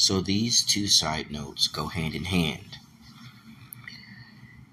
So 0.00 0.20
these 0.20 0.62
two 0.62 0.86
side 0.86 1.32
notes 1.32 1.66
go 1.66 1.88
hand 1.88 2.14
in 2.14 2.26
hand. 2.26 2.78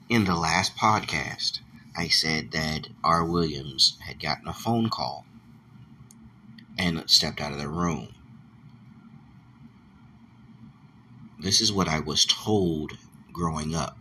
In 0.07 0.25
the 0.25 0.35
last 0.35 0.75
podcast, 0.77 1.61
I 1.97 2.09
said 2.09 2.51
that 2.51 2.89
R. 3.03 3.25
Williams 3.25 3.97
had 4.01 4.19
gotten 4.19 4.47
a 4.47 4.53
phone 4.53 4.87
call 4.87 5.25
and 6.77 7.09
stepped 7.09 7.41
out 7.41 7.51
of 7.51 7.57
the 7.57 7.67
room. 7.67 8.09
This 11.39 11.59
is 11.59 11.73
what 11.73 11.87
I 11.87 12.01
was 12.01 12.25
told 12.25 12.99
growing 13.33 13.73
up 13.73 13.97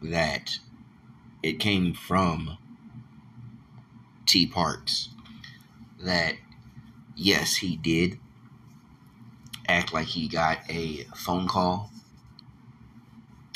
that 0.00 0.58
it 1.42 1.60
came 1.60 1.92
from 1.92 2.56
T. 4.24 4.46
Parks. 4.46 5.10
That 6.00 6.36
yes, 7.14 7.56
he 7.56 7.76
did 7.76 8.18
act 9.68 9.92
like 9.92 10.06
he 10.06 10.28
got 10.28 10.58
a 10.68 11.04
phone 11.14 11.48
call 11.48 11.90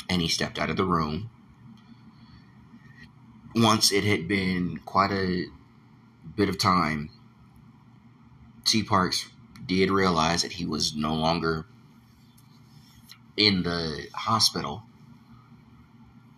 and 0.09 0.21
he 0.21 0.27
stepped 0.27 0.59
out 0.59 0.69
of 0.69 0.77
the 0.77 0.85
room. 0.85 1.29
Once 3.55 3.91
it 3.91 4.03
had 4.03 4.27
been 4.27 4.77
quite 4.85 5.11
a 5.11 5.45
bit 6.35 6.49
of 6.49 6.57
time, 6.57 7.09
T. 8.65 8.83
Parks 8.83 9.29
did 9.65 9.89
realize 9.89 10.41
that 10.41 10.53
he 10.53 10.65
was 10.65 10.95
no 10.95 11.13
longer 11.13 11.65
in 13.37 13.63
the 13.63 14.07
hospital 14.13 14.83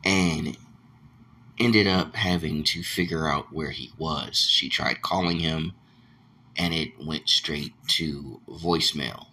and 0.04 0.58
ended 1.60 1.88
up 1.88 2.16
having 2.16 2.64
to 2.64 2.84
figure 2.84 3.28
out 3.28 3.54
where 3.54 3.72
he 3.72 3.92
was. 3.98 4.38
She 4.38 4.70
tried 4.70 5.02
calling 5.02 5.40
him 5.40 5.74
and 6.58 6.74
it 6.74 7.04
went 7.04 7.30
straight 7.30 7.74
to 7.88 8.40
voicemail 8.48 9.28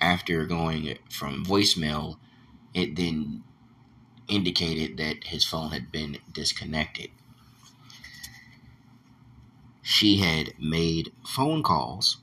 after 0.00 0.46
going 0.46 0.98
from 1.10 1.44
voicemail, 1.44 2.16
it 2.74 2.96
then 2.96 3.44
indicated 4.28 4.96
that 4.96 5.24
his 5.24 5.44
phone 5.44 5.70
had 5.70 5.90
been 5.92 6.18
disconnected. 6.32 7.10
She 9.82 10.18
had 10.18 10.54
made 10.58 11.12
phone 11.26 11.62
calls 11.62 12.18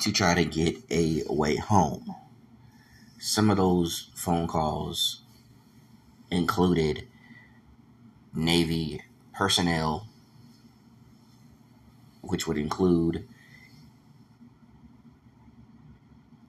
to 0.00 0.12
try 0.12 0.34
to 0.34 0.44
get 0.44 0.76
a 0.90 1.24
way 1.28 1.56
home. 1.56 2.14
Some 3.18 3.50
of 3.50 3.56
those 3.56 4.10
phone 4.14 4.46
calls 4.46 5.22
included 6.30 7.08
Navy 8.34 9.02
personnel, 9.34 10.06
which 12.20 12.46
would 12.46 12.58
include 12.58 13.26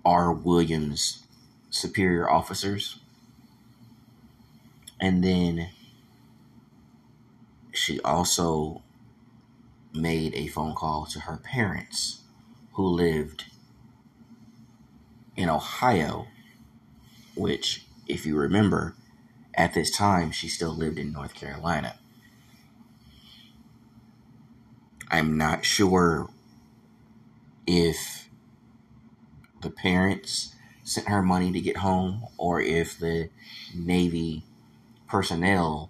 R. 0.09 0.33
Williams 0.33 1.23
superior 1.69 2.27
officers. 2.27 2.97
And 4.99 5.23
then 5.23 5.69
she 7.71 8.01
also 8.01 8.81
made 9.93 10.33
a 10.33 10.47
phone 10.47 10.73
call 10.73 11.05
to 11.05 11.19
her 11.21 11.37
parents 11.37 12.21
who 12.73 12.87
lived 12.87 13.45
in 15.35 15.47
Ohio, 15.47 16.25
which, 17.35 17.85
if 18.07 18.25
you 18.25 18.35
remember, 18.35 18.95
at 19.53 19.75
this 19.75 19.91
time 19.91 20.31
she 20.31 20.47
still 20.47 20.75
lived 20.75 20.97
in 20.97 21.13
North 21.13 21.35
Carolina. 21.35 21.99
I'm 25.11 25.37
not 25.37 25.65
sure 25.65 26.29
if 27.67 28.28
parents 29.81 30.53
sent 30.83 31.07
her 31.07 31.21
money 31.21 31.51
to 31.51 31.61
get 31.61 31.77
home 31.77 32.25
or 32.37 32.61
if 32.61 32.97
the 32.97 33.29
Navy 33.75 34.43
personnel 35.07 35.89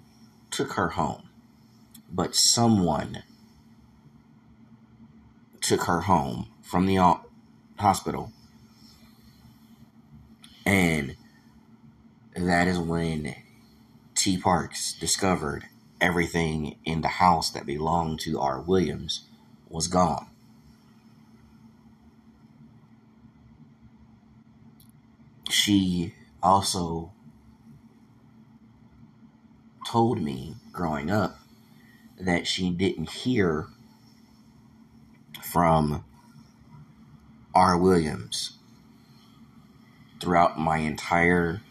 took 0.51 0.73
her 0.73 0.89
home. 0.89 1.29
But 2.11 2.35
someone 2.35 3.23
took 5.61 5.83
her 5.83 6.01
home 6.01 6.47
from 6.61 6.85
the 6.85 7.17
hospital. 7.77 8.31
And 10.65 11.15
that 12.35 12.67
is 12.67 12.79
when 12.79 13.35
T. 14.15 14.37
Parks 14.37 14.93
discovered 14.93 15.65
everything 16.01 16.77
in 16.85 17.01
the 17.01 17.07
house 17.07 17.51
that 17.51 17.65
belonged 17.65 18.19
to 18.21 18.39
R. 18.39 18.61
Williams 18.61 19.25
was 19.69 19.87
gone. 19.87 20.27
She 25.49 26.13
also 26.41 27.11
told 29.85 30.21
me 30.21 30.55
growing 30.71 31.09
up 31.09 31.39
that 32.19 32.45
she 32.45 32.69
didn't 32.69 33.09
hear 33.09 33.67
from 35.41 36.03
R. 37.55 37.77
Williams 37.77 38.57
throughout 40.19 40.59
my 40.59 40.77
entire 40.77 41.61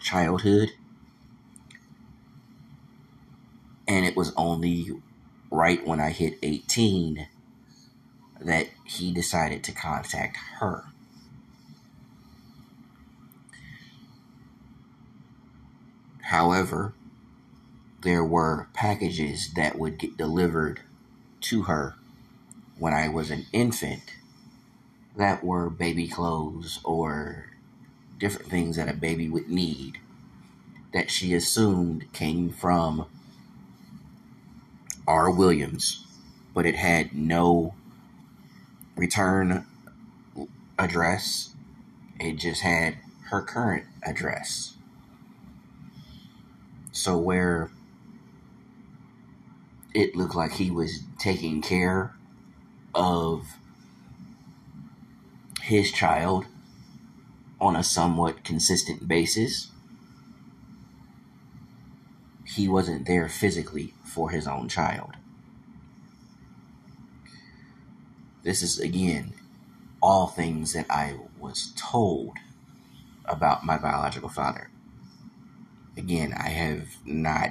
childhood. 0.00 0.70
And 3.86 4.04
it 4.04 4.16
was 4.16 4.32
only 4.36 4.90
right 5.50 5.86
when 5.86 6.00
I 6.00 6.10
hit 6.10 6.38
18 6.42 7.28
that 8.40 8.68
he 8.84 9.12
decided 9.12 9.62
to 9.64 9.72
contact 9.72 10.36
her. 10.58 10.84
However, 16.34 16.92
there 18.02 18.24
were 18.24 18.66
packages 18.72 19.52
that 19.54 19.78
would 19.78 19.98
get 19.98 20.16
delivered 20.16 20.80
to 21.42 21.62
her 21.62 21.94
when 22.76 22.92
I 22.92 23.06
was 23.06 23.30
an 23.30 23.46
infant 23.52 24.02
that 25.16 25.44
were 25.44 25.70
baby 25.70 26.08
clothes 26.08 26.80
or 26.82 27.50
different 28.18 28.50
things 28.50 28.74
that 28.74 28.88
a 28.88 28.94
baby 28.94 29.28
would 29.28 29.48
need 29.48 29.98
that 30.92 31.08
she 31.08 31.34
assumed 31.34 32.12
came 32.12 32.50
from 32.50 33.06
R. 35.06 35.30
Williams, 35.30 36.04
but 36.52 36.66
it 36.66 36.74
had 36.74 37.14
no 37.14 37.76
return 38.96 39.66
address. 40.80 41.54
It 42.18 42.38
just 42.38 42.62
had 42.62 42.96
her 43.30 43.40
current 43.40 43.84
address. 44.02 44.73
So 46.94 47.18
where 47.18 47.72
it 49.92 50.14
looked 50.14 50.36
like 50.36 50.52
he 50.52 50.70
was 50.70 51.02
taking 51.18 51.60
care 51.60 52.14
of 52.94 53.56
his 55.60 55.90
child 55.90 56.46
on 57.60 57.74
a 57.74 57.82
somewhat 57.82 58.44
consistent 58.44 59.08
basis. 59.08 59.72
He 62.44 62.68
wasn't 62.68 63.06
there 63.06 63.28
physically 63.28 63.92
for 64.04 64.30
his 64.30 64.46
own 64.46 64.68
child. 64.68 65.16
This 68.44 68.62
is, 68.62 68.78
again, 68.78 69.32
all 70.00 70.28
things 70.28 70.74
that 70.74 70.86
I 70.88 71.16
was 71.40 71.72
told 71.76 72.36
about 73.24 73.66
my 73.66 73.78
biological 73.78 74.28
father 74.28 74.70
again, 75.96 76.32
I 76.36 76.48
have 76.48 76.88
not 77.04 77.50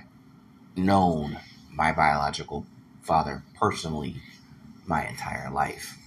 known 0.75 1.39
my 1.71 1.91
biological 1.91 2.65
father 3.01 3.43
personally 3.55 4.15
my 4.85 5.07
entire 5.07 5.51
life. 5.51 5.97